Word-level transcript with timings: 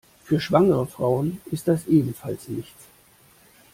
Für 0.23 0.39
schwangere 0.39 0.87
Frauen 0.87 1.41
ist 1.51 1.67
das 1.67 1.85
ebenfalls 1.85 2.47
nichts. 2.47 2.87